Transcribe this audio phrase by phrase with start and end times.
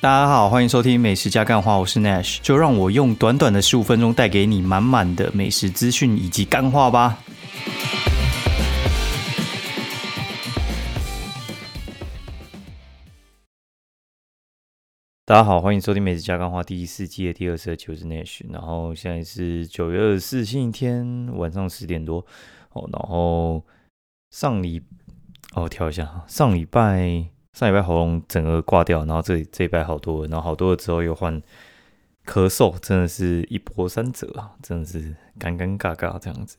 [0.00, 7.18] 大家好，欢迎收听美食加干话，我是 Nash，就让我用短短的十五分钟带给你满满的美食资讯以及干话吧。
[15.24, 18.42] 大家好，欢迎收听美食加干话第四季的第二十集，我是 Nash。
[18.52, 22.24] 然后现在是九月二十四星期天晚上十点多
[22.70, 22.88] 哦。
[22.92, 23.66] 然后
[24.30, 24.80] 上礼
[25.54, 27.37] 哦，调一下，上礼拜。
[27.58, 31.42] 上礼拜喉咙整个挂掉，然后这这一拜好多，然后好多了之后又换
[32.24, 35.00] 咳嗽，真的是一波三折啊，真的是
[35.40, 36.56] 尴尴尬尬这样子。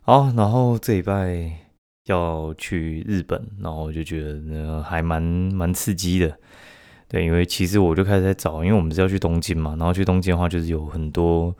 [0.00, 1.52] 好，然后这一拜
[2.06, 6.36] 要去日本，然后我就觉得还蛮蛮刺激的。
[7.06, 11.54] 对，因为其实我就开始在找，因为我们是要去东京嘛，然后去东京的话就是有很多，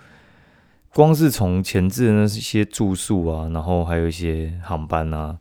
[0.93, 5.39] 光是从前置的那些住宿啊，然后还有一些航班啊。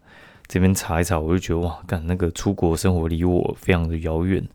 [0.52, 4.46] 这边查一查，我就觉得哇，干那个出国生活离我非常的遥远，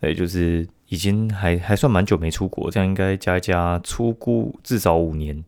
[0.00, 5.44] 哎，就是已经还还算蛮久没出国，这样应该加一加出估至少五年，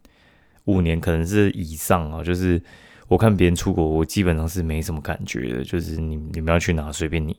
[0.67, 2.22] 五年可能是以上啊。
[2.22, 2.62] 就是
[3.09, 7.34] 我看别人出国，我基本上是没什么感觉的，就是你你们要去哪随便你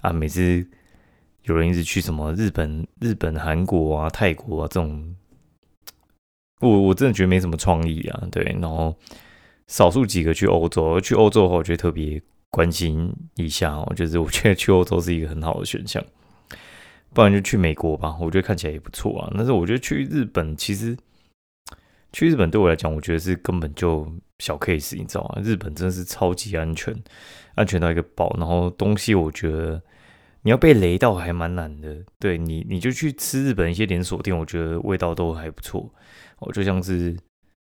[0.00, 0.12] 啊。
[0.12, 0.66] 每次
[1.44, 5.14] 有人一直去什么日本、日本、韩国啊、泰国啊这种，
[6.58, 8.26] 我我真的觉得没什么创意啊。
[8.32, 8.92] 对，然后。
[9.66, 12.20] 少数几个去欧洲，去欧洲的话，我觉得特别
[12.50, 13.90] 关心一下哦。
[13.96, 16.04] 就是我觉得去欧洲是一个很好的选项，
[17.14, 18.14] 不然就去美国吧。
[18.20, 19.32] 我觉得看起来也不错啊。
[19.34, 20.94] 但是我觉得去日本，其实
[22.12, 24.06] 去日本对我来讲，我觉得是根本就
[24.38, 25.40] 小 case，你知道吗？
[25.42, 26.94] 日本真的是超级安全，
[27.54, 28.36] 安全到一个爆。
[28.38, 29.82] 然后东西，我觉得
[30.42, 32.04] 你要被雷到还蛮难的。
[32.18, 35.90] 对你，你就去吃日本一些连锁店，我觉得味道都还不错。
[36.40, 37.16] 哦，就像是。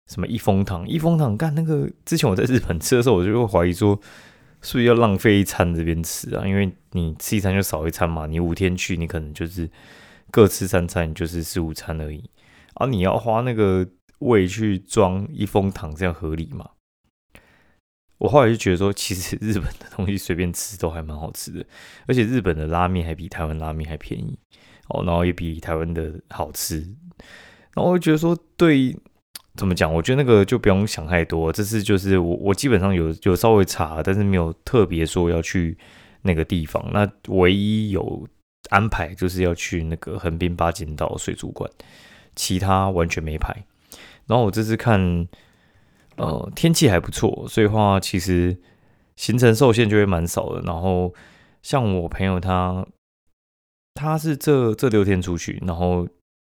[0.07, 0.87] 什么一风堂？
[0.87, 1.89] 一风堂干那个？
[2.05, 3.99] 之前我在日本吃的时候，我就会怀疑说，
[4.61, 6.47] 是不是要浪费一餐这边吃啊？
[6.47, 8.27] 因为你吃一餐就少一餐嘛。
[8.27, 9.67] 你五天去，你可能就是
[10.29, 12.29] 各吃三餐，就是四五餐而已。
[12.75, 13.87] 而你要花那个
[14.19, 16.69] 胃去装一风堂，这样合理吗？
[18.19, 21.65] 我后来就觉得说，其实日本的东西随便吃都还蛮好吃的，
[22.05, 24.37] 而且日本的拉面还比台湾拉面还便宜
[24.89, 26.77] 哦，然后也比台湾的好吃。
[27.73, 28.95] 然后我就觉得说，对。
[29.55, 29.93] 怎么讲？
[29.93, 31.51] 我觉得那个就不用想太多。
[31.51, 35.77] 这次就是我，我基本上有有稍微查，但是没有特别说要去
[36.23, 36.85] 那个地方。
[36.91, 38.27] 那唯一有
[38.69, 41.69] 安排就是要去那个横滨八景岛水族馆，
[42.35, 43.65] 其他完全没排。
[44.27, 45.27] 然后我这次看，
[46.17, 48.57] 呃，天气还不错，所以话其实
[49.15, 50.61] 行程受限就会蛮少的。
[50.61, 51.13] 然后
[51.61, 52.85] 像我朋友他，
[53.93, 56.07] 他是这这六天出去，然后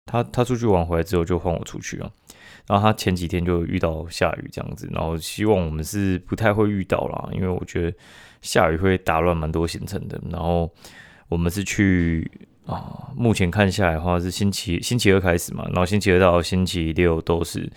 [0.06, 2.10] 他他出去玩回来之后就换我出去啊。
[2.66, 7.94] 然后他前几天就遇到下雨这样子，然后希望我们是不太会遇到啦，因为我觉得
[8.40, 10.18] 下雨会打乱蛮多行程的。
[10.30, 10.72] 然后
[11.28, 12.30] 我们是去
[12.64, 17.70] 啊，目前看下来的话是星期星期二开始嘛，然后星期二到星期六都是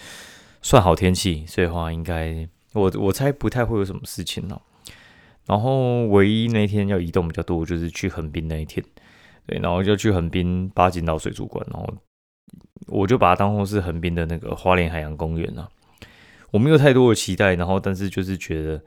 [0.61, 4.61] 算好天气，所以话应该我我猜不太会有什么事情了。
[5.45, 8.81] 然后唯一那天要移动比较多，就是去横滨那一天，
[9.45, 11.93] 对，然后就去横滨八景岛水族馆，然后。
[12.87, 15.67] 我就把它当做是横滨的那个花莲海洋公园啊，
[16.51, 18.81] 我没有太多的期待，然后但是就是觉得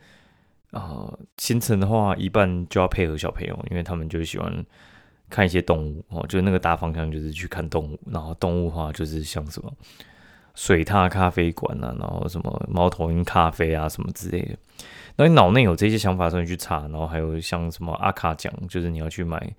[0.70, 4.64] 啊，行程的话一半就要配合小朋友，因为他们就喜欢
[5.28, 9.70] 看一些动物哦，就那个大方向就是去看动物，然后动物的话就是像什么
[10.54, 14.56] 水獭咖啡馆啊，然后什么猫头鹰咖啡啊什么之类的，
[15.16, 19.54] 那你脑内有这些想法的时候你去查，然后还有像什么阿卡奖，就是你要去买。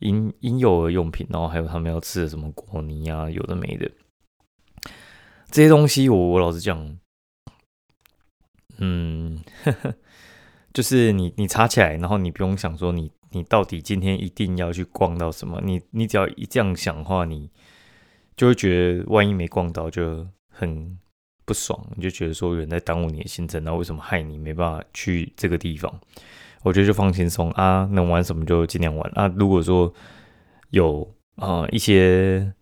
[0.00, 3.90] 婴婴幼儿用品，然后还有他们要吃的什么果泥啊，有的没的，
[5.50, 6.98] 这些东西我我老实讲，
[8.78, 9.42] 嗯，
[10.72, 17.50] 就是你你查起来，然后你不用想说你你到底今天一定要去逛到什么，你你只要一这样想的话，你
[18.36, 20.98] 就会觉得万一没逛到就很
[21.46, 26.00] 不爽，你就觉得说有人在耽误你的行程，那为什么害你没办法去这个地方？
[26.66, 29.32] 我觉得就放轻松啊，能玩什么就尽量玩啊。
[29.36, 29.94] 如果说
[30.70, 32.52] 有啊一些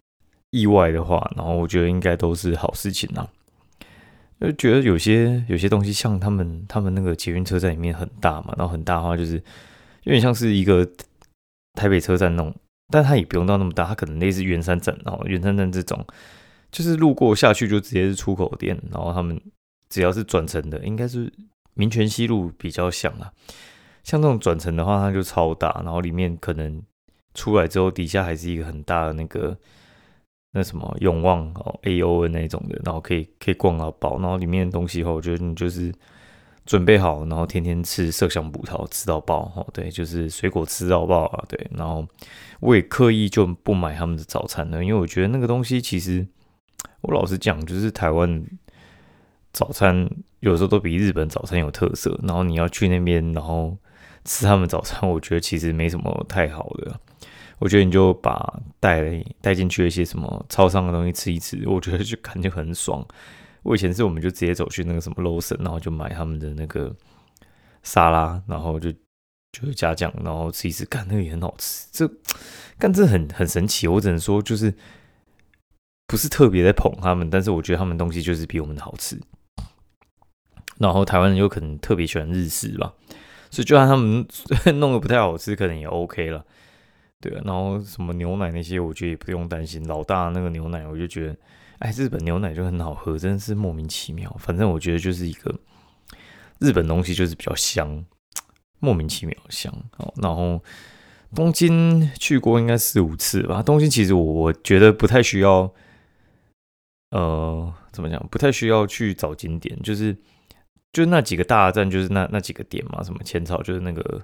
[0.50, 3.26] 意外的话，然后我觉得应该都是好事情啊。
[4.38, 9.36] 就觉得有些有些东西，像他们他们那个捷运车站里面很大嘛，然后很大的话就是
[10.02, 10.86] 有点像是一个
[11.72, 12.54] 台北车站那种，
[12.92, 16.06] 但它也不用到那么大，它可能类似圆山站，然后圆山站这种，
[16.70, 19.40] 就是路过下去就直接是出口店，然后他们
[19.88, 21.32] 只要是转乘的，应该是
[21.72, 23.32] 民权西路比较像啊。
[24.04, 26.80] 像这种转乘的话，它就超大，然后里面可能
[27.34, 29.58] 出来之后，底下还是一个很大的那个
[30.52, 35.92] 那什么永旺哦 A O N 那种的，然后可以可以逛到饱，然后里面的东西后，我觉得你就是
[36.66, 42.06] 准备好，然后天天吃麝香葡萄吃到爆，哦，对，就是水果吃到爆啊，对，然后
[42.60, 46.26] 我也刻意就不买他们的早餐了，因为我觉得那个东西其实，
[47.00, 48.44] 我老实讲，就是台湾
[49.52, 50.08] 早餐
[50.40, 53.76] 有时候都比日本早餐有特色，然后你要去那边，然后
[54.24, 56.98] 吃他们早餐，我觉得其实没什么太好的，
[57.58, 63.06] 我觉得你就把带带进去一些什么超商的东西吃一吃，我觉得就感觉很爽。
[63.62, 66.94] 我以前是，我们就直接走去那个什么 l o s o n 然后就买他们的那个
[67.82, 68.92] 沙拉，然后就
[69.52, 71.86] 就加酱，然后吃一吃，干那个也很好吃。
[71.90, 72.06] 这
[72.78, 74.74] 干这很很神奇，我只能说就是
[76.06, 79.18] 不是特别在捧他们，但是我觉得他们东西就是比我们的好吃。
[80.78, 82.92] 然后台湾人又可能特别喜欢日式吧，
[83.54, 84.26] 所以就算他们
[84.80, 86.44] 弄得不太好吃，可能也 OK 了。
[87.20, 89.86] 对啊，然后什么牛奶那些，我觉得也不用担心。
[89.86, 91.36] 老大那个牛奶，我就觉得。
[91.80, 94.34] 哎，日本牛奶就很好喝，真的是莫名其妙。
[94.38, 95.52] 反正我觉得就是一个
[96.60, 98.02] 日本东西，就是比较香，
[98.78, 99.74] 莫名其妙香。
[99.98, 100.62] 哦，然后
[101.34, 103.60] 东京去过应该四五次吧。
[103.60, 105.70] 东京其实我我觉得不太需要，
[107.10, 108.24] 呃，怎么讲？
[108.30, 110.16] 不太需要去找景点，就是
[110.94, 113.02] 就那几个大站，就是那那几个点嘛。
[113.02, 114.22] 什么千草，就是那个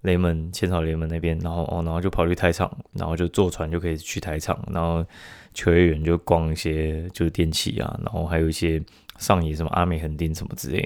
[0.00, 5.04] 雷门千草雷门那边，然后哦，然后就跑去台场，然后就坐船就可以去台场，然后。
[5.52, 8.80] 球员就逛一些就是电器啊，然后还有一些
[9.18, 10.80] 上野什么阿美横丁什么之类，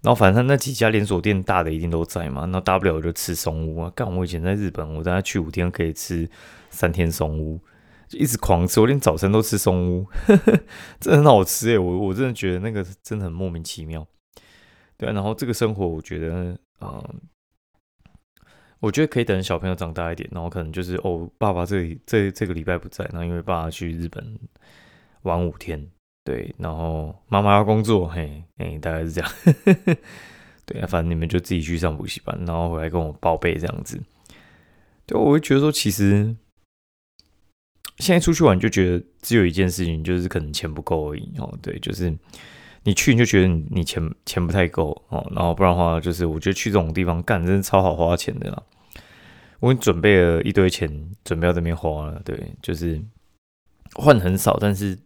[0.00, 3.92] 然后反正那几家连锁店大的一定都在嘛，那大不了我就吃松屋啊。
[3.94, 6.26] 干我以前在日本，我大概去五天可以吃
[6.70, 7.60] 三天松屋，
[8.08, 10.06] 就一直狂吃，我连早餐都吃松屋，
[11.00, 14.06] 真的很好吃诶，我我真的觉得那个真的很莫名其妙。
[14.96, 17.02] 对啊，然后这个生活我觉得啊。
[18.78, 24.38] 我觉得可以等小朋友长大一点，然后可能就是哦，爸爸这里这这个礼拜不在，然后因为爸爸去日本
[25.22, 25.90] 玩五天，
[26.22, 29.30] 对，然后妈妈要工作，嘿，哎，大概是这样，
[30.66, 33.98] 对啊，反正你们就自己去上补习班，然后回来跟我报备这样子。
[35.06, 36.36] 对，我会觉得说，其实
[37.98, 41.58] 现在出去玩就觉得只有一件事情，就是可能钱不够而已哦。
[41.62, 42.14] 对，就是
[42.84, 48.62] 你去你就觉得你钱钱不太够哦，然后不然的话，就是我觉得去这种地方干真是超好花钱的啦。
[49.60, 52.20] 我准备了一堆钱，准备要这边花了。
[52.24, 53.02] 对，就是
[53.94, 54.98] 换很少，但是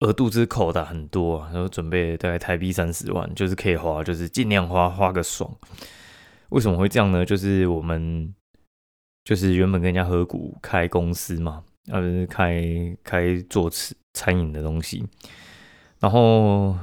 [0.00, 1.50] 额度之口的很多啊。
[1.50, 5.50] 然后准备大概台币三十万，就是可以花，就是尽量花，花个爽。
[6.50, 7.24] 为什么会这样呢？
[7.24, 8.34] 就是我们
[9.24, 13.70] 就是原本跟人家合股开公司嘛，呃，开开做
[14.14, 15.04] 餐饮的东西。
[16.00, 16.76] 然后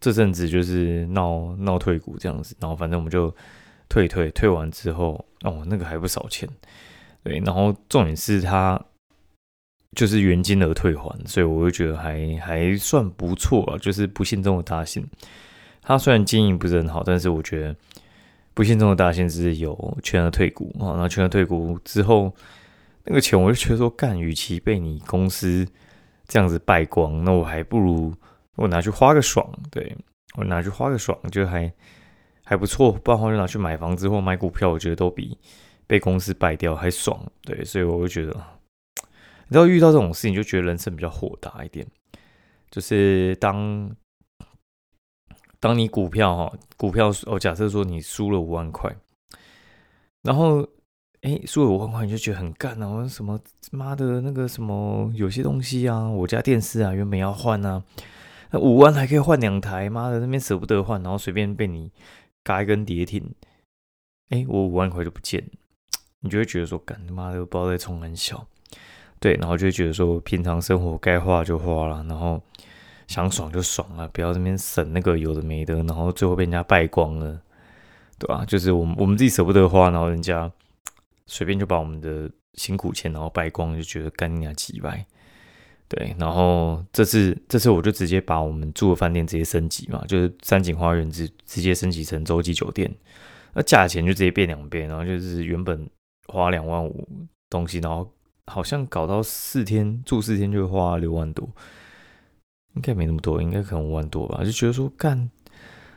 [0.00, 3.34] 这阵子就是闹闹退股这样子，然后反正我们就
[3.88, 5.24] 退退退完之后。
[5.44, 6.48] 哦，那个还不少钱，
[7.24, 8.80] 对，然后重点是他
[9.96, 15.04] 就是原金额退还，所以我就觉得还还算不错啊，就是不幸中的大幸。
[15.80, 17.74] 他虽然经营不是很好，但是我觉得
[18.54, 20.94] 不幸中的大幸是有全额退股啊。
[20.94, 22.32] 然后全额退股之后，
[23.04, 25.66] 那个钱我就觉得说，干，与其被你公司
[26.26, 28.14] 这样子败光，那我还不如
[28.56, 29.96] 我拿去花个爽，对
[30.36, 31.72] 我拿去花个爽，就还。
[32.44, 35.38] 还不错，不然话就拿去买房子或买股票，我觉得都比
[35.86, 37.18] 被公司败掉还爽。
[37.42, 38.32] 对，所以我会觉得，
[39.46, 41.86] 你知道遇到这种事情，就觉得人生比较豁达一点。
[42.68, 43.90] 就是当
[45.60, 48.92] 当你股票哈，股票哦，假设说你输了五万块，
[50.22, 50.68] 然后
[51.22, 52.86] 哎，输了五万块，你就觉得很干啊！
[52.86, 53.40] 我什么
[53.72, 57.82] 妈的那个什么有些东西啊，我家电视啊原本要换啊，
[58.50, 61.90] 那五万还可以换两台，妈的那边舍不得换，然后随便被你。
[62.44, 63.24] 嘎一根跌停，
[64.30, 65.50] 哎，我五万块就不见了，
[66.22, 68.44] 你就会觉得说，干他妈的，不知道在冲很小，
[69.20, 72.42] 对，然后就会觉得说，平常生活该花就花了，然后
[73.06, 77.40] 想爽就爽了，不要这边省那个有的没的，然后最后被人家败光了，
[78.18, 78.44] 对吧？
[78.44, 80.50] 就是我们我们自己舍不得花，然后人家
[81.32, 85.02] 随便就把我们的辛苦钱然后败光，就觉得干你娘几百。
[85.88, 92.94] 对，然后这次这次我就直接把我们住的饭店直接升级嘛，就是三井花园直直接升级成洲际酒店，
[93.54, 95.88] 那价钱就直接变两倍，然后就是原本
[96.28, 97.08] 花两万五
[97.48, 98.10] 东西，然后
[98.46, 101.46] 好像搞到四天住四天就花六万多，
[102.74, 105.30] 应该没那么多，应该可能五万多吧，就觉得说干，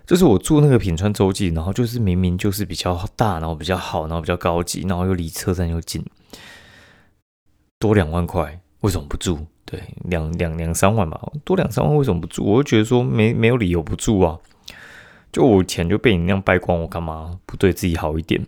[0.05, 6.05] 就是我住那个品川洲际，然后就是明明就是比较大，然后比较好，然后比较高级，然后又离车站又近，
[7.79, 9.45] 多两万块，为什么不住？
[9.65, 12.43] 对，两两两三万吧，多两三万为什么不住？
[12.43, 14.37] 我就觉得说没没有理由不住啊！
[15.31, 18.45] 就我钱就被你那样败光，我干嘛不对自己好一点？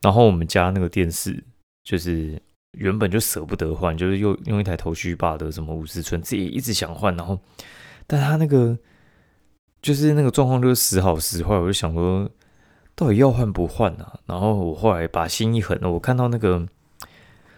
[0.00, 1.42] 然后我们家那个电视
[1.82, 2.40] 就是
[2.78, 7.36] 原本就舍不得换，就是又用一台头须霸的什么五十寸，自己一直想换，然后
[8.06, 8.78] 但他那个
[9.84, 12.26] 就是那个状况就是时好时坏，我就想说，
[12.94, 14.18] 到底要换不换啊？
[14.24, 16.66] 然后我后来把心一狠，我看到那个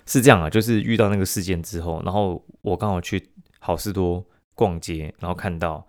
[0.06, 3.30] 是这样啊，就是遇到那个事件之后，然后我刚好去
[3.61, 4.25] 好事多
[4.56, 5.87] 逛街，然后看到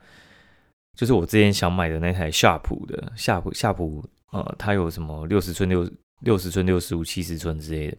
[0.96, 5.89] 就是我之前想买的那台夏普的夏普夏普，呃，它有什么六十寸、六
[6.20, 7.98] 六十寸、六十五、七十寸之类的，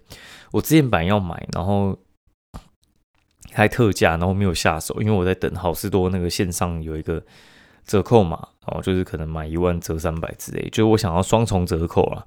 [0.52, 1.98] 我之前本来要买，然后。
[3.52, 7.24] 还特价，然后没有下手，因为我在等好事多那个线上有一个
[7.88, 12.24] 折扣嘛，哦，就是可能买一万折三百之类，就是我想要双重折扣啊，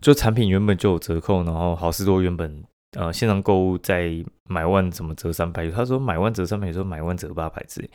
[0.00, 4.10] 就产品原本就有折扣，然后好事多原本呃线上购物在
[4.48, 7.90] 买万怎么折三百，他说买万折三百，说买万折八百之类，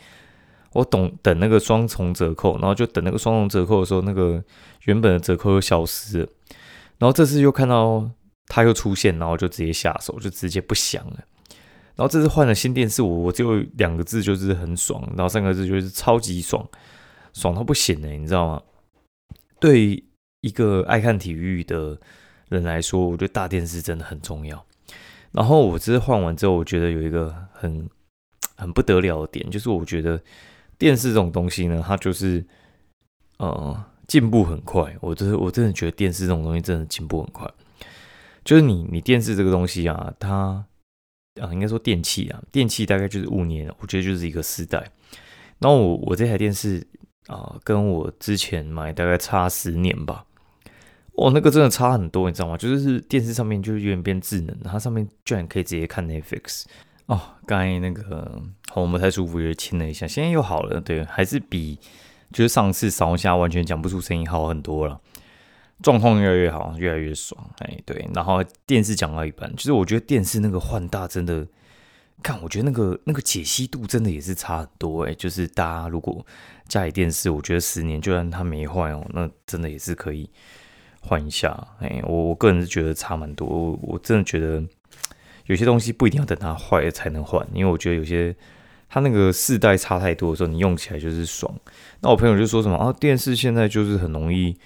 [0.73, 4.41] 我懂等那个双重折扣，然后就等那个双重折扣的时候，那个
[4.85, 6.27] 原本的折扣又消失了，
[6.99, 8.07] 然后这次又看到
[8.45, 11.17] 它又出现，然后就直接下手，就直接不想了。
[11.95, 16.65] 然后这次换了新电视，我我就两个字就是很爽，然后三个字就是超级爽，
[17.33, 18.61] 爽到不行哎，你知道吗？
[19.59, 20.03] 对
[20.41, 21.99] 一个爱看体育的
[22.49, 24.65] 人来说，我觉得大电视真的很重要。
[25.31, 27.89] 然后我这次换完之后，我觉得有一个很
[28.55, 30.21] 很不得了的点，就是我觉得
[30.77, 32.45] 电视这种东西呢，它就是
[33.37, 34.95] 呃进步很快。
[35.01, 37.51] 我真我真的觉得电视这种东西真的进步很快，
[38.43, 40.65] 就是你你电视这个东西啊，它。
[41.39, 44.91] 啊，应该说电器啊，电器大概就是五年，我觉得就是一个时代。
[45.59, 46.85] 然后我我这台电视
[47.29, 50.25] 啊，跟我之前买大概差十年吧。
[51.13, 52.57] 哦，那个真的差很多，你知道吗？
[52.57, 56.63] 就是电视上面就是有点变智能，它上面居然可以直接看 Netflix。
[57.07, 60.79] 哦，刚才那个喉咙不太舒服，就亲了一下，现在又好了。
[60.79, 61.77] 对，还是比
[62.31, 64.99] 就是上次扫一下完全讲不出声音好很多了。
[65.81, 68.07] 状况越来越好，越来越爽，哎，对。
[68.13, 71.45] 然后电视讲到一半，其实我觉得电视那个换大真的，
[72.21, 76.25] 看，我觉得那个那个解析度真的也是差很多，哎，就是大家如果
[76.67, 80.29] 家里电视，我觉得十年就算它没坏哦，那真的也是可以
[81.01, 84.63] 换一下，哎，我我个人是觉得差蛮多，我我真的觉得
[85.45, 88.35] 有些东西不一定要等它坏了才能换，因为我觉得有些
[88.89, 91.53] 它那个世代差太多的时候，你用起来就是爽。
[92.01, 94.57] 那我朋友就说什么啊，电视现在就是很容易。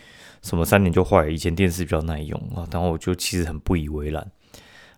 [0.41, 1.29] 什么三年就坏？
[1.29, 4.29] 以前电视比较耐用啊，然后我就其实很不以为然。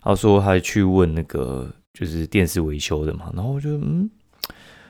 [0.02, 4.10] 他说他去问那个就是电视维修的嘛，然后我就嗯，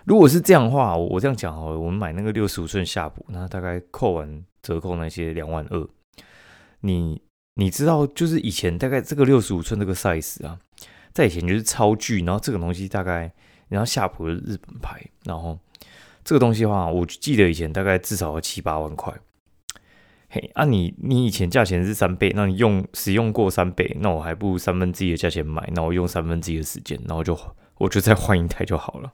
[0.07, 5.89] 如果是这样的话，我这样讲哦，我们买那个六十五寸夏普，那大概扣完折扣那些两万二。
[6.81, 7.23] 你
[7.55, 10.59] 你知道，就是以前大概这个六十五寸这个 size 啊，
[11.13, 13.33] 在以前就是超巨，然后这个东西大概，
[13.69, 15.57] 然后夏普的日本牌，然后
[16.25, 19.15] 这个东西的话，我记得以前大概至少要七八万块。
[20.29, 27.39] 嘿，啊你你以前价钱是三倍，那你用使用过三倍，那我还不如三分之一的价钱买，那我用三分之一的时间，然后就
[27.79, 29.13] 我就再换一台就好了。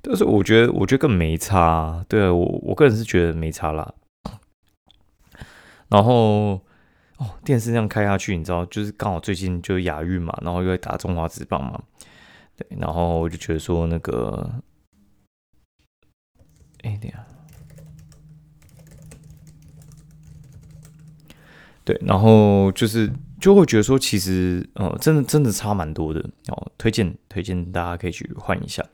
[0.00, 3.94] 但是我觉得我觉得更没差，对啊，我我个人是觉得没差啦。
[5.88, 6.60] 然后
[7.18, 11.80] 哦，电视这样开下去，你知道，就是刚好最近就亚运嘛，然后又在打中华职棒嘛，
[12.56, 14.50] 对，然后我就觉得说那个，
[16.82, 17.24] 哎，等下。
[21.84, 26.72] 对，然后就是就会觉得说，其实呃，真的真的差蛮多的哦。
[26.78, 28.84] 推荐推荐大家可以去换一下。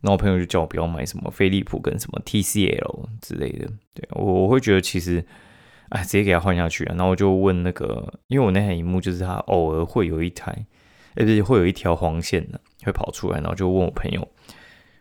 [0.00, 3.66] 然后朋友就叫我不要买什么飞利浦跟什么 TCL 之类的。
[3.94, 5.24] 对我我会觉得其实，
[5.90, 6.94] 哎，直接给他换下去啊。
[6.96, 10.50] 然后我就问那个，因为我那台荧幕就是它偶尔会有一台，
[11.14, 14.26] 哎，不是会有一条黄线的会跑出来，然后就问我朋友，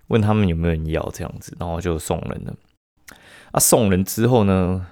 [0.08, 2.54] 问他们有没有人要这样子，然后就送人了。
[3.52, 4.88] 啊，送人之后呢？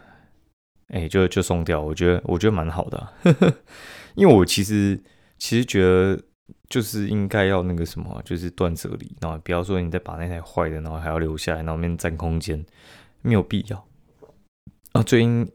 [0.91, 3.07] 哎，就就送掉，我觉得我觉得蛮好的，
[4.15, 5.01] 因为我其实
[5.37, 6.21] 其实觉得
[6.69, 12.65] 就是应该要那个什么，就是断舍离，然后不要说你再把那台坏的，然后还要留下来，然后面占空间，
[13.21, 13.87] 没有必要。
[14.91, 15.49] 啊，最近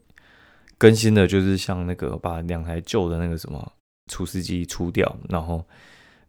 [0.79, 3.73] 更新的就是像那个把两台旧的那个什么
[4.11, 5.63] 除湿机出掉，然后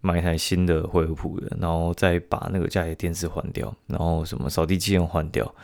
[0.01, 5.55] 买一台新的惠而浦的，然后再把那个家里电视换掉，然后什么扫地机器人换掉，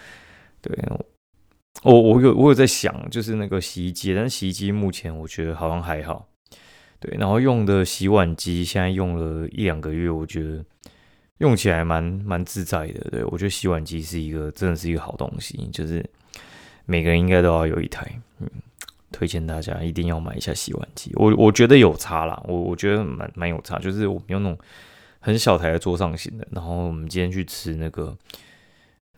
[0.61, 0.73] 对。
[1.83, 6.27] 我我有我有在想，就是那个洗衣机，但是洗衣机目前我觉得好像还好，
[6.99, 7.15] 对。
[7.19, 10.63] 然后用的洗碗机现在用了一两个月，我觉得
[11.39, 13.01] 用起来蛮蛮自在的。
[13.11, 16.03] 对我觉得洗碗机是一个真的是一个好东西，就是
[16.85, 18.07] 每个人应该都要有一台，
[18.39, 18.49] 嗯，
[19.11, 21.11] 推荐大家一定要买一下洗碗机。
[21.15, 24.57] 我我觉得有差啦，我我觉得蛮蛮有差，就是我们用那种
[25.19, 28.15] 很小台的桌上型的，然后我们今天去吃那个。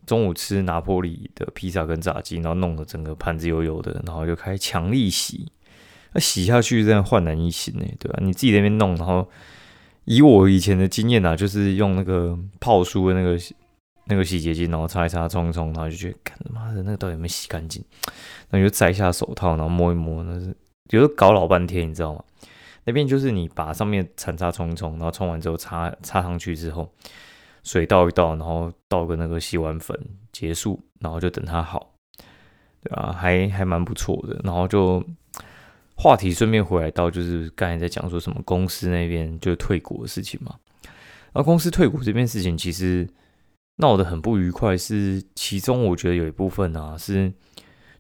[0.06, 5.52] 中午吃拿破里的披萨跟炸鸡，然后弄得整个盘子油油的，然后就开强力洗，
[6.14, 8.20] 那洗下去真的焕然一新呢，对吧？
[8.22, 9.28] 你自己那边弄，然后
[10.06, 13.38] 以我以前的经验啊，就是用那个泡书的那个
[14.06, 17.84] 那个洗洁精，然后擦一擦、冲一冲，然后就觉得，干妈的那个到底有没有洗干净？
[18.52, 20.56] 那就摘下手套，然后摸一摸，那是
[20.92, 22.24] 有时候搞老半天，你知道吗？
[22.88, 26.88] 那边就是你把上面残渣冲一冲，然后冲完之后擦擦上去之后，
[27.66, 30.00] 水倒一倒，然后倒个那个洗碗粉，
[30.32, 31.94] 结束，然后就等它好，
[32.82, 34.40] 对啊，还还蛮不错的。
[34.46, 35.04] 然后就
[35.96, 40.56] 话题顺便回来到，就是刚才在讲说什么公司那边就退股的事情嘛。
[41.34, 43.06] 然后公司退股这件事情其实
[43.80, 47.34] 闹得很不愉快，是其中我觉得有一部分啊是。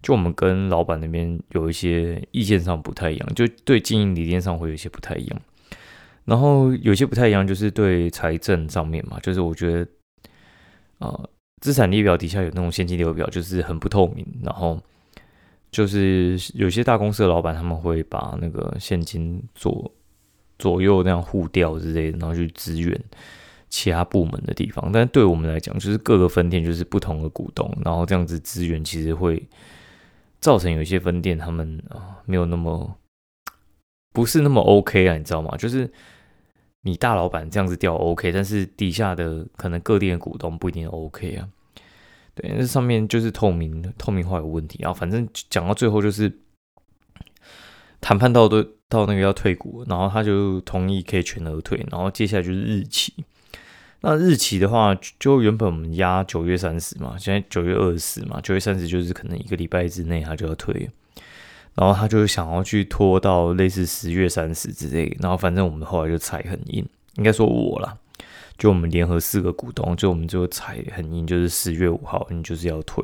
[0.01, 5.41] 就我们跟老板那边有一些意见上不太一样，就对经营理念上会有一些不太一样。
[6.25, 9.87] 然后有些不太一样，就是对财政上面嘛，就是我觉得，
[10.99, 11.29] 呃，
[11.61, 14.25] 资产列表底下有那种现金流表，就是很不透明。
[14.43, 14.81] 然后
[15.71, 19.91] 就是有些大公司的老板他们会把那个现金左
[20.59, 22.99] 左右那样互调之类的，然后去支援
[23.69, 24.91] 其他部门的地方。
[24.91, 29.41] 但对我们来讲，就是各个分店就是不同的股东，然后这样子资源其实会。
[30.41, 32.95] 造成有一些分店他们啊没有那么
[34.13, 35.57] 不是那么 OK 啊，你知道吗？
[35.57, 35.91] 就是
[36.85, 41.49] 你大老板这样子调 OK，但是底下的可能各店股东不一定 OK 啊。
[42.35, 44.77] 对，那上面就是透明透明化有问题。
[44.81, 46.31] 然后反正讲到最后就是
[47.99, 53.13] 谈判到都到那个要退股，然后他就同意可以全额退，然后接下来就是日期。
[54.01, 60.87] 那日期的话，就原本我们压九月三十嘛，现在九月二十嘛，九月三十就是可能一个礼拜之内他就要退，
[61.75, 67.97] 然后他就想要去拖到类似十月三十之类，然后反正我们后来就踩很硬，应该说我啦，
[68.57, 73.03] 就我们联合四个股东，就我们就踩很硬，就是十月五号你就是要退，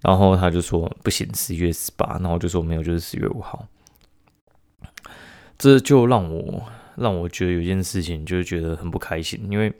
[0.00, 3.66] 然后他就说不行，十月十八，然后就说没有，就是十月五号，
[5.58, 6.62] 这就让我
[6.96, 9.72] 让我觉得有件事情就是觉得很不开心，因为。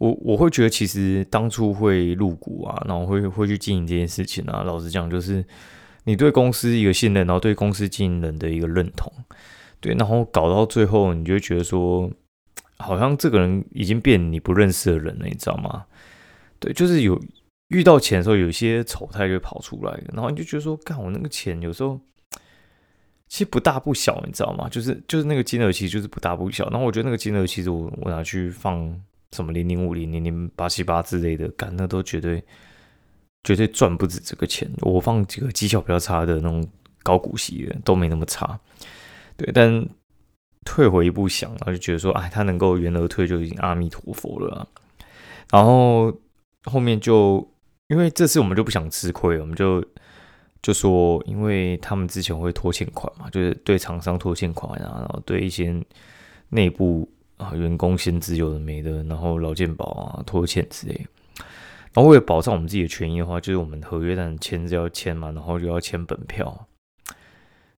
[0.00, 4.62] 我我会觉得，其实当初会入股啊，然后会会去经营这件事情啊。
[4.62, 5.44] 老实讲，就是
[6.08, 9.12] 你对公司一个信任，然后对公司经营人的一个认同，
[9.78, 12.10] 对，然后搞到最后，你就觉得说，
[12.78, 15.84] 好像这个人已经变你不认识的人了，你知道吗？
[16.58, 17.20] 对，就是有
[17.68, 22.00] 遇到钱的时候，有些丑态就跑出来，然后你就觉得说，干我那个钱有时候
[23.28, 24.66] 其实不大不小，你知道吗？
[24.70, 28.98] 就是就是那个金额其实就是不大不小，然后我觉得那个金额其实我我拿去放。
[29.32, 32.42] 什么零零五零零零八七八之类的，干那都绝对
[33.44, 34.70] 绝对赚不止这个钱。
[34.80, 36.66] 我放几个绩效比较差的那种
[37.02, 38.58] 高股息的都没那么差，
[39.36, 39.50] 对。
[39.52, 39.86] 但
[40.64, 44.68] 退回一步想，然后就觉得说，哎，他能够原额退就已经阿弥陀佛了。
[45.50, 46.12] 然后
[46.64, 47.46] 后面就
[47.88, 49.84] 因为这次我们就不想吃亏，我们就
[50.62, 55.74] 就说，因为他们之前会拖欠款嘛，就是对厂商拖欠款啊，然后对一些
[56.50, 57.08] 内部。
[57.38, 61.06] 啊，员工薪资有的没的，然后劳健保啊、拖欠之类。
[61.98, 66.68] 然后为了保障我们自己的权益的话，就是我们合约单签是要签嘛，然后就要签本票。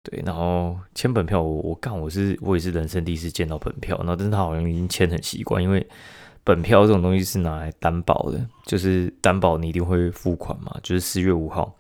[0.03, 3.97] 对，然后签本票，我我干，我是我也是人生第一次见到本票。
[3.99, 5.87] 然后，但是他好像已经签很习惯，因为
[6.43, 10.77] 本票这种东西是拿来担保的，就是担保你一定会付款嘛。
[10.83, 11.77] 就是四月五号，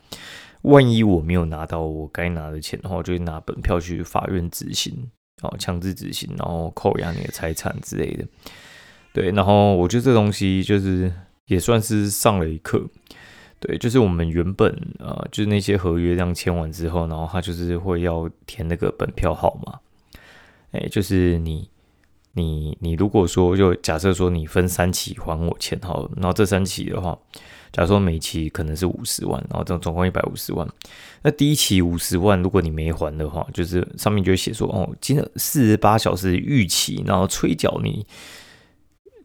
[0.63, 5.11] 万一我没有拿到我该拿的钱的话，我就拿本票去法院执行。
[5.43, 8.25] 哦，强制执行，然后扣押你的财产之类的，
[9.13, 11.13] 对，然后我觉得这东西就是
[11.49, 12.89] 也算是上了一课，
[13.59, 19.81] 对，就是我们原本呃，就是那些合约这样签完之后，然后他就是会要填那个本票号码，
[20.71, 21.69] 哎，就是你
[22.35, 27.19] 你你如果说就假设说你分三期还我钱好，然后这三期的话。
[27.71, 30.67] 假如说每期可能是五十万，然后总总共一百五十万，
[31.21, 38.07] 那第一期五十万，如果你没还的话，就是上面就会写说哦，今四十八小时预期，然后催缴你，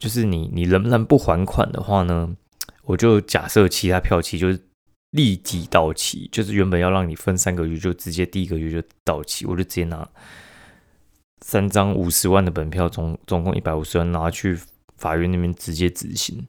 [0.03, 2.35] 就是你你能不能不还款的话呢？
[2.83, 4.61] 我就假设其他票期就是
[5.11, 10.05] 立即到期，就是原本要让你分三个月，就直接第一个月就到期，我就直接拿
[11.39, 14.59] 三张五十万的本票，总总共一百五十万拿去
[14.97, 16.45] 法院那边直接执行。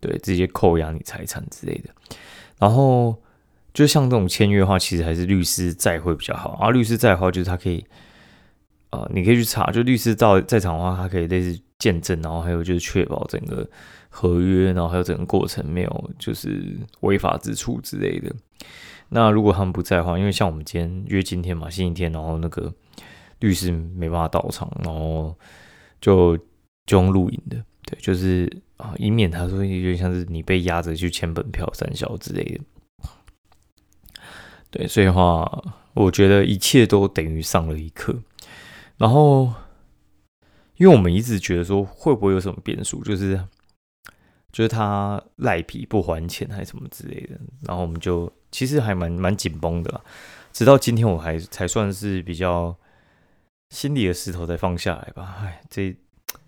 [0.00, 1.90] 对，直接扣押你财产之类的，
[2.58, 3.16] 然后
[3.72, 6.50] 就像这种签约的话，其实还是律师在会比较好。
[6.54, 7.86] 啊律师在的话，就是他可以，
[8.90, 13.68] 呃，你可以去查，就律师到在场的话，他可以类似见证，然后还有就是确保整个
[14.08, 18.34] 合约，然后还有整个过程没有就是违法之处之类的。
[19.08, 22.72] 那如果他们不在的话，因为像我们今天约今天嘛，星期天，然后那个
[23.40, 25.34] 律师没办法到场，然后
[26.00, 26.36] 就
[26.86, 28.50] 就用录影的，对，就是。
[28.78, 32.60] 啊，以免他说有点像是你被压着去签本票、三小之类的。
[34.70, 35.64] 对，所以的话，
[35.94, 38.14] 我觉得一切都等于上了一课。
[38.96, 39.52] 然后，
[40.78, 43.38] 因为我们一直觉得说会不会有什么变数，就是
[44.50, 50.00] 就是他赖皮不还钱还是什么之类的，然后我们就其实还蛮蛮紧绷的，
[50.52, 52.74] 直到今天我还才算是比较
[53.70, 55.36] 心里的石头才放下来吧。
[55.42, 55.94] 哎，这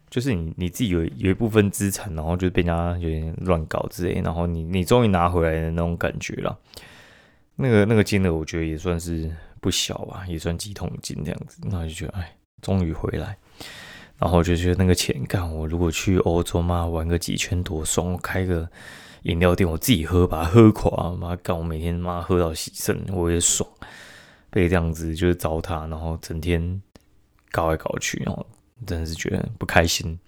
[0.08, 6.58] 就是你你自己有有一部分资产，然后就被人家有点乱搞之类，然后你你终于拿回来的那种感觉了。
[7.56, 11.60] 那个那个金额，我觉得也算是不小吧，也算几桶金这样子。
[11.64, 13.36] 那就觉得哎，终于回来。
[14.20, 18.12] 然后就觉得那个钱干，我如果去欧洲嘛，玩个几圈多爽！
[18.12, 18.68] 我开个
[19.22, 21.56] 饮料店，我自己喝，把它喝垮，妈干！
[21.56, 23.66] 我每天妈喝到洗肾，我也爽。
[24.50, 26.83] 被这样子就是糟蹋，然后整天
[27.50, 28.46] 搞来搞去，然后
[28.87, 30.18] 真的是觉得不开心。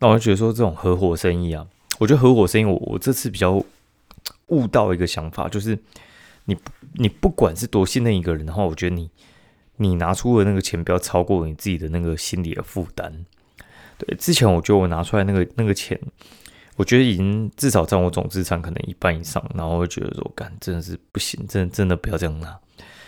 [0.00, 1.64] 那我就觉得说，这种合伙生意啊，
[2.00, 3.64] 我觉得合伙生意，我我这次比较
[4.48, 5.78] 悟到一个想法，就是
[6.46, 6.56] 你
[6.94, 9.08] 你不管是多信任一个人的话，我觉得你。
[9.82, 13.12] 你拿出的那个钱不要超过你自己的那个心理的负担。
[13.98, 15.98] 对，之前我觉得我拿出来那个那个钱，
[16.76, 22.58] 我觉得已经至少占我总资产可能一半以上，然后会觉得说，干真的是不行，真的真的不要这样拿。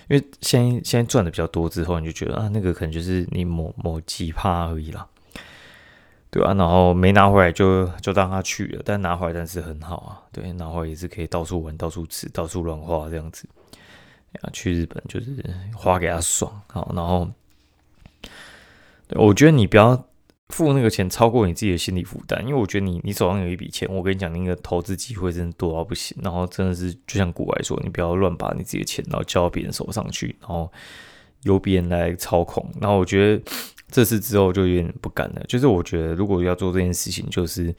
[0.09, 5.07] 因为现在现在赚的比较多之后，你就觉得啊，那个可能就是你某某几趴而已啦，
[6.31, 6.53] 对吧？
[6.53, 13.49] 然后没拿回来就就让他去了，但拿回来但是很好啊，对，拿回来也是可以到处玩、到处吃、到处乱花这样子。
[14.53, 15.37] 去日本就是
[15.75, 17.31] 花给他爽好，然后
[19.11, 20.09] 我觉得你不要
[20.49, 30.71] 付那个钱超过你自己的心理负担，因为我觉得你你手上有一笔钱，我跟你讲，那个投资机会真的多到不行，然后真的是就像古外说，你不要乱把你自己的钱然后交到别人手上去，然后
[31.43, 32.71] 由别人来操控。
[32.81, 33.43] 然后我觉得
[33.91, 37.75] 这次之后就有点不敢了，就是我觉得如果要做这件事情，就是。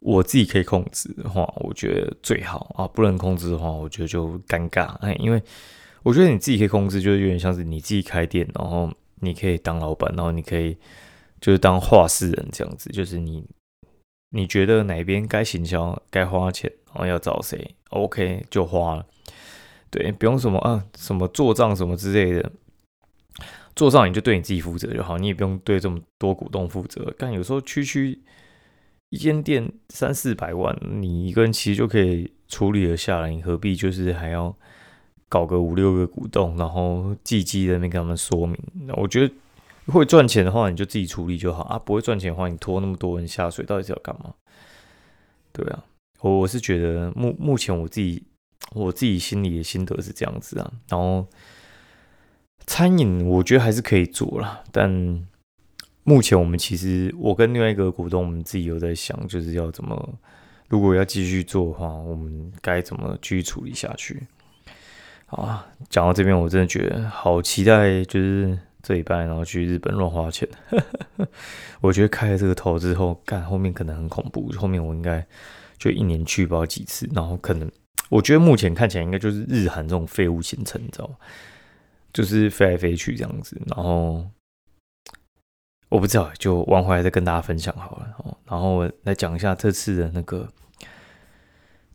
[0.00, 4.94] 我自己可以控制的话，我觉得最好啊；不能控制的话，我觉得就尴尬。
[4.98, 5.42] 哎，因为
[6.02, 10.76] 我觉得你自己可以控制，就是有点像是你自己开店，然后你可以当老板，然后你可以
[11.40, 12.88] 就是当话事人这样子。
[12.90, 13.44] 就是你
[14.30, 19.06] 你觉得哪边该行销、该花钱，然后要找谁，OK 就花了。
[19.90, 22.52] 对，不用什么啊，什么做账什么之类的，
[23.74, 27.12] 做账你就对你自己负责就好，你也不用对这么多股东负责。
[27.18, 28.22] 但有时候区区。
[29.10, 34.54] 一间店三四百万，你一个人其实就可以处理了下来，你何必就是还要
[35.28, 38.58] 搞个五六个股东，然后积极的那跟他们说明？
[38.96, 39.32] 我觉得
[39.86, 44.34] 会赚钱的话，你就自己处理就好啊；不会赚钱的话，你拖那么多人下水，到底是要干嘛？
[45.52, 45.84] 对啊，
[46.20, 48.24] 我我是觉得目目前我自己
[48.72, 50.72] 我自己心里的心得是这样子啊。
[50.88, 51.24] 然后
[52.66, 55.24] 餐饮我觉得还是可以做了，但。
[56.08, 60.18] 目前我们其实，我跟另外一个股东，我们自己有在想，就是要怎么，
[60.68, 64.24] 如果要继续做的话，我们该怎么继续处理下去？
[65.26, 70.48] 好啊，讲到这边，我真的觉得好期待，就是这一半，然后去日本乱花钱。
[71.82, 75.26] 我觉得开了这个头之后，干后面可能很恐怖，后面我应该
[75.76, 77.68] 就一年去不知道几次，然后可能
[78.10, 81.16] 我觉得目前看起来应该就是日韩这种废物行程，你知道吗？
[82.12, 84.24] 就是飞来飞去这样子，然后。
[85.88, 88.08] 我不知道，就玩回来再跟大家分享好了。
[88.44, 90.48] 然后来讲一下这次的那个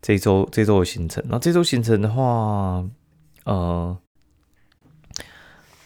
[0.02, 1.22] 这周这周的行程。
[1.28, 2.84] 那这周行程的话，
[3.44, 3.98] 呃，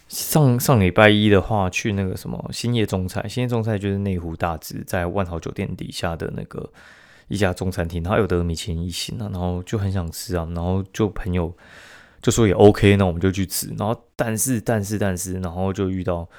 [0.07, 6.71] 上上礼拜一的话去那个什么兴业中菜，兴业中菜就是内湖大直在万豪酒店底下的那个
[7.27, 11.51] 一家中餐厅，它有得米其林一星啊，然后就很想吃啊，然后就朋友
[12.21, 13.73] 就说也 OK，那我们就去吃。
[13.79, 16.29] 然后但是但是但是，然后就遇到。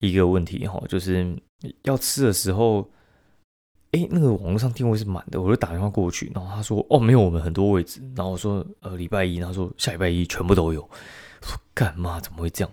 [0.00, 1.36] 一个问题哈，就是
[1.82, 2.88] 要吃的时候，
[3.90, 10.80] 哎，那个网络上定位是满的，我就打电话过去，然后他说哦，没有我们很多位置，然后我说呃礼拜一，他说下礼拜一全部都有，
[11.42, 12.70] 说干嘛怎么会这样？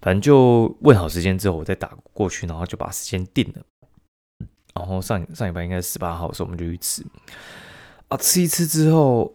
[0.00, 3.62] 反正就问好时间之后，我再打过去，然后就把时间定了，
[4.74, 7.04] 然后上上礼拜应该是十八号的时候我们就去吃，
[8.08, 9.32] 啊，吃一吃之后，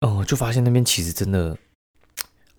[0.00, 1.58] 嗯，就发现那边其实真的。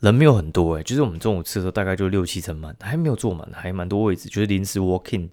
[0.04, 5.30] 人没有很多哎，就是我们中午吃的时候大概就六七成满，还没有坐满，还蛮多位置，就是临时 walk in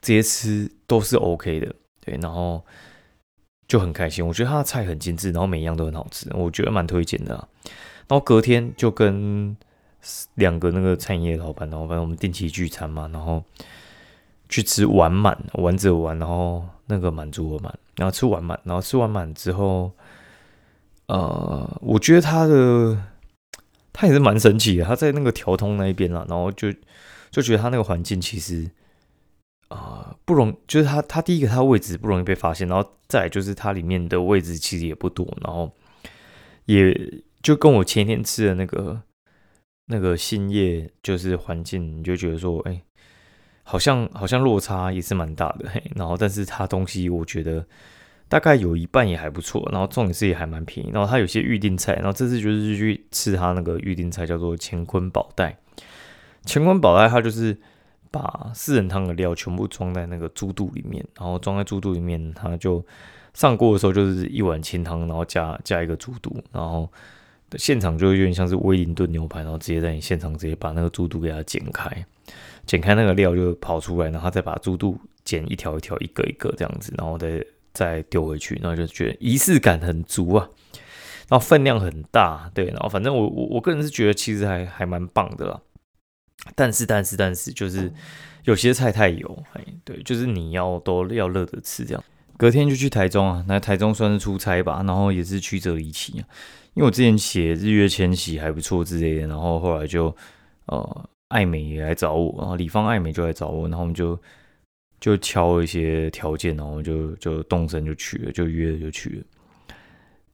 [0.00, 1.72] 直接吃都是 OK 的，
[2.04, 2.64] 对，然后
[3.68, 4.26] 就很开心。
[4.26, 7.32] 我觉得他的菜很精致，然后每一样都很好吃，我觉得蛮推荐的。
[8.08, 9.56] 然后隔天就跟
[10.34, 13.44] 两个那个餐饮业老板，然后反正我们定期聚餐嘛，然后
[14.48, 19.92] 去吃完满，完着完，然后那个满足我满，然后吃完满，然后吃完满之后，
[21.06, 23.00] 呃，我觉得他的。
[23.98, 26.70] 他也是蛮神奇的，他在那个调通那一边啊，然后就
[27.30, 28.70] 就觉得他那个环境其实
[29.68, 35.72] 啊不容，就是他他第一个他位置不容易被发现，然后再就是它里面的位置其实也不多，然后
[36.66, 36.94] 也
[37.42, 39.00] 就跟我前一天吃的那个
[39.86, 42.82] 那个新叶就是环境，你就觉得说，哎，
[43.62, 47.66] 好像好像落差也是蛮大的，嘿，然后但是它东西我觉得
[48.28, 55.56] 大概有一半也还不错，然后重点是也还蛮便宜，然后它有些预定菜，然后这次就是去吃它那个预定菜叫做乾坤宝袋，
[56.44, 57.56] 乾坤宝袋它就是
[58.10, 62.84] 把四人汤的料全部装在那个猪肚里面，然后装在猪肚里面，它就
[63.34, 66.90] 上锅的时候就是一碗清汤，然后加加一个猪肚，然后
[67.56, 72.04] 现场就有点像是威灵顿牛排，然后直接在你现场直接把那个猪肚给它剪开。
[72.66, 77.44] 剪开那个料就跑出来，然后再把猪肚剪一条一条、一个一个这样子，然后再
[77.76, 80.48] 再丢回去，然后就觉得仪式感很足啊，
[81.28, 85.60] 然后分量很大，对，然后反正我我我个人是觉得其实还还蛮棒的啦。
[86.54, 87.92] 但是但是但是就是
[88.44, 92.02] 有些菜太油，哎，对，就是你要都要热着吃这样。
[92.38, 96.24] 隔天就去台中啊，那台中算是出差吧，然后也是曲折离奇啊，
[96.72, 100.16] 因为我之前写日月千禧还不错之类的，然后后来就
[100.66, 101.08] 呃。
[101.28, 104.16] 爱美也来找我，然后李芳爱美就来找我，然后我们就
[105.00, 109.24] 就敲一些条件，然后就就动身就去了，就约了就去了。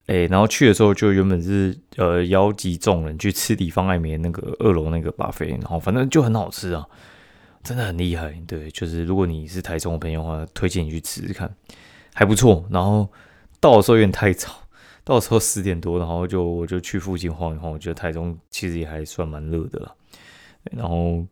[0.07, 6.85] 哎，然后去的时候就原本是呃邀集众人去吃李方爱美那个二楼那个巴菲，然后反正就很好吃啊，
[7.63, 8.33] 真的很厉害。
[8.47, 11.55] 对，就是如果你是台中的朋友的话，推荐你去吃吃看，
[12.13, 12.67] 还不错。
[12.71, 13.09] 然后
[13.61, 14.49] 到的时候有点太早，
[15.05, 19.95] 到时候十点多，然后就我就去附近晃一晃，我觉得台中其实也还算蛮热的了。
[20.73, 21.25] 然后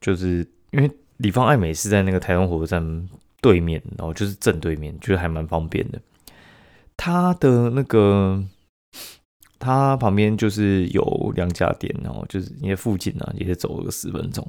[0.00, 3.08] 就是因为李芳爱美是在那个台中火车站
[3.40, 6.00] 对面，然后就是正对面，就是还蛮方便的。
[6.96, 8.42] 它的那个
[9.58, 14.46] 它旁边就是有两家店，然后就是因为附近啊也走了个十分钟。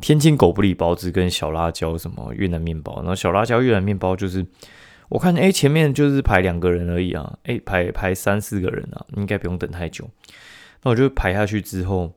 [0.00, 4.46] 天津狗不理包子跟小辣椒什么越南面包，然后小辣椒越南面包就是
[5.10, 10.08] 我看哎前面就是排两个人而已啊，哎排排三四个人啊，应该不用等太久。
[10.82, 12.12] 那我就排下去之后。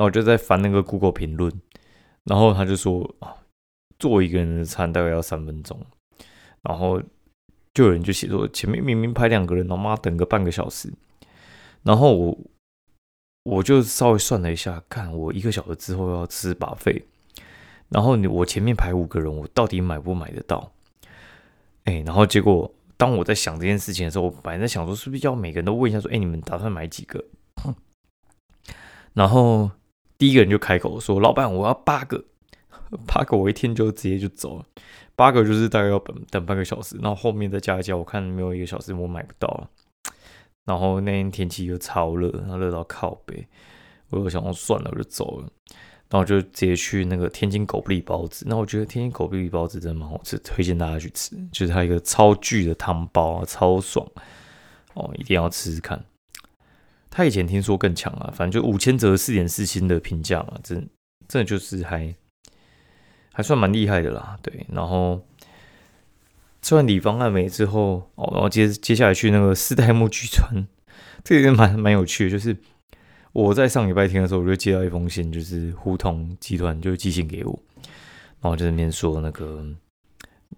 [0.00, 1.52] 那我就在翻那个 Google 评论，
[2.28, 3.34] 然后他就说啊，
[3.98, 5.80] 做一个人的餐大概要三分钟，
[6.60, 7.00] 然后
[7.72, 10.92] 就有人就写说前面明明排两个人，他妈等个半个小时，
[11.82, 12.38] 然后我
[13.44, 17.02] 我就稍微算了一下，看我一个小时之后要吃把费，
[17.88, 20.70] 然后我前面排五个人，我到底买不买得到？
[21.84, 27.24] 哎，然后结果当我在想这件事情的时候，我本来在想说是不是要每个人都问一下说，哎，你们打算买几个？
[29.14, 29.70] 然后。
[30.18, 32.24] 第一个人就开口说：“老板，我要八个，
[33.06, 34.64] 八个我一天就直接就走了。
[35.14, 39.70] 八个就是大概要等等半个小时，然后后面再加一加，我看没有一个小时我买不到了。
[40.64, 43.46] 然后那天天气又超热，然后热到靠背，
[44.10, 45.48] 我就想算了，我就走了。
[46.10, 48.44] 然后就直接去那个天津狗不理包子。
[48.48, 51.36] 那我觉得天津狗不理包子真的蛮好吃，推荐大家去吃。
[51.52, 54.06] 就是它一个超巨的汤包啊，超爽
[54.94, 56.02] 哦，一定要吃吃看。”
[57.10, 60.88] 他以前听说更强啊，反正就五千折四点四星的评价嘛，真
[61.26, 62.14] 真的就是还
[63.32, 64.38] 还算蛮厉害的啦。
[64.42, 65.24] 对，然后
[66.60, 70.66] 吃完李方爱美之后，哦，然后接接下来去那个四代目巨川，
[71.24, 72.30] 这个蛮蛮有趣的。
[72.30, 72.56] 就是
[73.32, 77.58] 我在上礼拜天的时候，我就接到一封信，就是胡同集团就寄信给我，
[78.40, 79.64] 然后就在那边说那个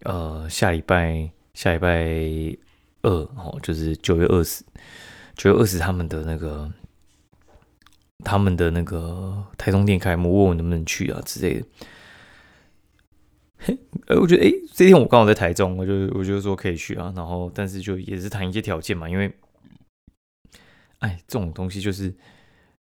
[0.04, 1.88] 呃下礼拜下礼拜
[3.02, 4.64] 二哦，就是九月二十。
[5.42, 6.70] 就饿死他们的那个，
[8.22, 11.66] 他们的那个台中店开幕，问我能不能去啊之类的。
[13.56, 17.10] 嘿， 哎，我觉得，哎，这天我刚好在台中，我就我就说可以去啊。
[17.16, 19.32] 然后，但是就也是谈一些条件嘛，因为，
[20.98, 22.14] 哎，这种东西就是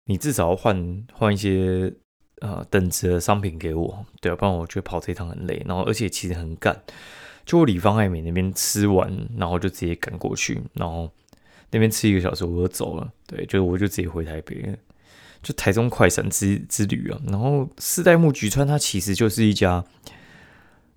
[0.05, 1.91] 你至少要换换一些
[2.41, 5.63] 呃等值的商品给我，对啊，不然我觉得跑这一趟很累。
[5.65, 6.83] 然后，而且其实很赶，
[7.47, 11.09] 就我李芳爱美那边吃完，然后就直接赶过去，然后。
[11.73, 13.11] 那边吃一个小时，我就走了。
[13.25, 14.77] 对，就我就直接回台北，
[15.41, 17.19] 就台中快闪之之旅啊。
[17.25, 19.83] 然后四代目菊川，它其实就是一家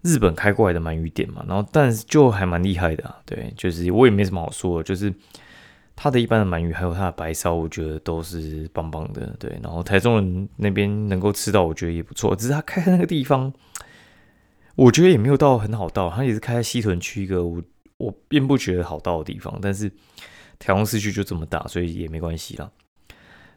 [0.02, 1.42] 日本开过来的鳗鱼店嘛。
[1.48, 3.14] 然后，但是就还蛮厉害的。
[3.24, 5.12] 对，就是我也没什么好说，的，就是
[5.96, 9.34] 它的一般的鳗鱼，还有它的白烧，我觉得都是棒棒的。
[9.38, 12.36] 对，然后台中人那边能够吃到，我觉得也不错。
[12.36, 13.50] 只是他开的那个地方，
[14.74, 16.10] 我觉得也没有到很好到。
[16.10, 17.62] 他也是开在西屯区一个我
[17.96, 19.90] 我并不觉得好到的地方，但是。
[20.58, 22.70] 台中市区就这么大，所以也没关系啦。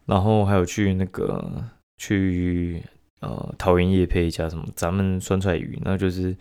[0.06, 1.64] 然后还有去那个
[1.98, 2.82] 去
[3.20, 6.36] 呃桃园夜配一家什么咱们酸菜鱼，那就是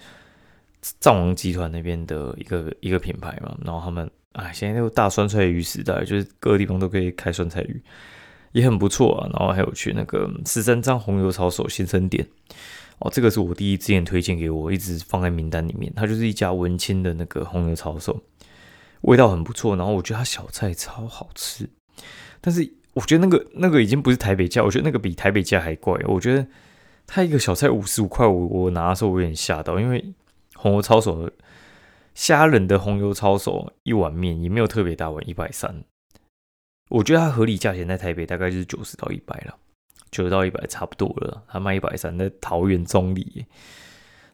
[0.81, 3.55] 藏王集团那边的一个一个品牌嘛。
[3.63, 7.81] 然后他们哎，现在那个大酸菜鱼时代，就是各个地方都可以开酸菜鱼，
[8.53, 9.29] 也很不错啊。
[9.33, 12.25] 然后还有去那个十三张红油抄手先生店，
[12.99, 15.91] 哦，这个是我第一之前推荐给我，一直放在名单里面。
[15.95, 18.19] 它就是一家文青的那个红油抄手。
[19.01, 21.69] 味道很不错，然后我觉得它小菜超好吃，
[22.41, 26.03] 但是我觉得那个那个已经不是台北价，我觉得那个比台北价还贵。
[26.07, 26.45] 我觉得
[27.07, 30.13] 它一个小菜五十五块，我我拿的时候我有点吓到，因为
[30.55, 31.31] 红油抄手
[32.13, 35.83] 虾仁的红油抄手一碗面也没有特别大碗，一百三。
[36.89, 39.55] 我觉得它合理价钱在台北大概就是九十到一百了，
[40.11, 41.43] 九十到一百差不多了。
[41.47, 43.45] 它卖一百三，在桃园中里，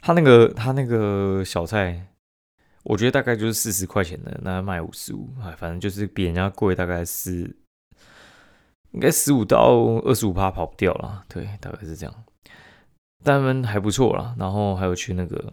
[0.02, 2.08] 它那个它那个小菜，
[2.86, 7.42] 我觉得大概就是四十块钱的，那卖五十五，哎，反正就是比人家贵，大概是
[8.92, 9.74] 应该十五到
[10.06, 12.16] 二十五趴跑不掉了，对，大概是这样。
[13.24, 15.52] 他们还不错啦，然后还有去那个。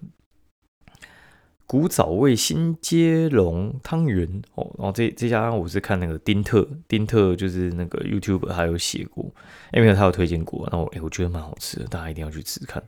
[1.64, 9.24] 古早味新接龙汤圆哦，然后这这家我是看那个丁特，丁特就是那个 YouTube 他有写过，
[9.72, 12.82] 因为他有推荐过，然后哎我觉得蛮好吃的，大家一定要去吃看。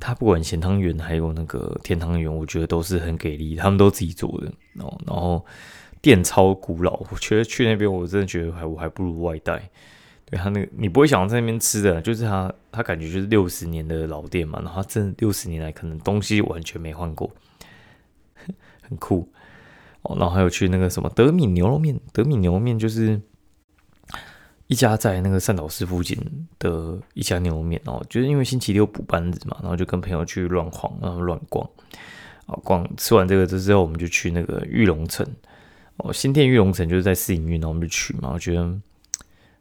[0.00, 4.52] 他不管咸汤圆还有那个甜汤圆，我觉得都是很给力，他们都自己做的
[4.84, 4.98] 哦。
[5.06, 5.44] 然后
[6.00, 9.70] 店超古老，我觉得去那边我真的觉得还我还不如外带。
[10.24, 17.30] 对他那个你不会想在那边吃的，就是他他感觉就是六十年的老店嘛，然后真六十年来可能东西完全没换过。
[18.82, 19.28] 很酷
[20.02, 23.20] 哦，然后还有去那个什么德米牛肉面，德米牛肉面就是
[24.68, 26.16] 一家在那个善导市附近
[26.58, 31.68] 的一家牛肉面哦，就是因为星期六补班日嘛，然后就跟朋友去乱晃，然后乱逛。
[32.46, 35.26] 啊，逛吃完这个之后，我们就去那个玉龙城。
[35.96, 38.80] 哦，新店玉龙城就是在试营运，然后我们就去嘛，我觉得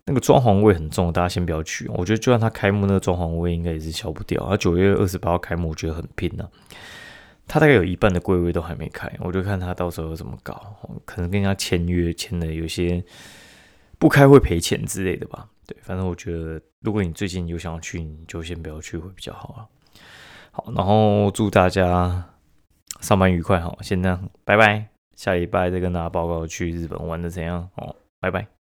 [0.06, 6.48] 那个装潢味很重，大家先不要去，我觉得就算它开幕，那个装潢味应该也是消不掉，它九月二十八号开幕，我觉得很拼呢。
[7.46, 13.04] 他大概有一半的柜位都还没开，我就看他到时候怎么搞，可能跟人家签约签的有些
[13.98, 15.50] 不开会赔钱之类的吧。
[15.66, 19.68] 对，反正我觉得如果你最近有想要去，你就先不要去会比较好了。
[20.52, 22.34] 好，然后祝大家
[23.02, 24.88] 上班愉快，好，先这样，拜拜。
[25.16, 28.57] 下礼拜再跟大家报告去日本玩的怎样，哦，拜拜。